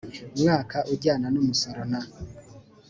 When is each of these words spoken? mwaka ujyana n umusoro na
mwaka 0.41 0.77
ujyana 0.93 1.27
n 1.33 1.35
umusoro 1.41 1.81
na 1.91 2.01